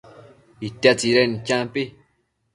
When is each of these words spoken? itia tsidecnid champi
itia 0.67 0.91
tsidecnid 0.99 1.39
champi 1.47 1.81